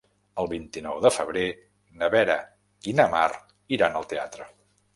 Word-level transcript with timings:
El 0.43 0.47
vint-i-nou 0.53 1.01
de 1.05 1.11
febrer 1.17 1.43
na 2.01 2.09
Vera 2.15 2.39
i 2.93 2.97
na 3.03 3.07
Mar 3.15 3.29
iran 3.81 4.01
al 4.03 4.13
teatre. 4.15 4.53